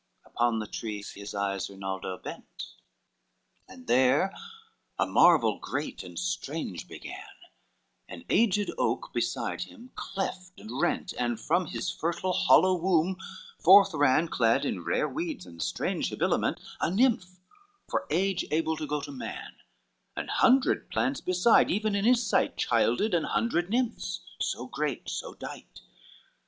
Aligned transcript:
XXVI 0.25 0.29
Upon 0.31 0.57
the 0.57 0.65
trees 0.65 1.11
his 1.11 1.35
eyes 1.35 1.69
Rinaldo 1.69 2.17
bent, 2.17 2.73
And 3.67 3.85
there 3.85 4.33
a 4.97 5.05
marvel 5.05 5.59
great 5.59 6.01
and 6.01 6.17
strange 6.17 6.87
began; 6.87 7.29
An 8.09 8.25
aged 8.27 8.71
oak 8.79 9.13
beside 9.13 9.61
him 9.65 9.91
cleft 9.93 10.59
and 10.59 10.81
rent, 10.81 11.13
And 11.19 11.39
from 11.39 11.67
his 11.67 11.91
fertile 11.91 12.33
hollow 12.33 12.73
womb 12.73 13.17
forth 13.59 13.93
ran, 13.93 14.27
Clad 14.27 14.65
in 14.65 14.83
rare 14.83 15.07
weeds 15.07 15.45
and 15.45 15.61
strange 15.61 16.09
habiliment, 16.09 16.59
A 16.79 16.89
nymph, 16.89 17.39
for 17.87 18.07
age 18.09 18.43
able 18.49 18.75
to 18.77 18.87
go 18.87 19.01
to 19.01 19.11
man, 19.11 19.53
An 20.15 20.29
hundred 20.29 20.89
plants 20.89 21.21
beside, 21.21 21.69
even 21.69 21.93
in 21.93 22.05
his 22.05 22.25
sight, 22.25 22.57
Childed 22.57 23.13
an 23.13 23.25
hundred 23.25 23.69
nymphs, 23.69 24.21
so 24.39 24.65
great, 24.65 25.09
so 25.09 25.35
dight. 25.35 25.81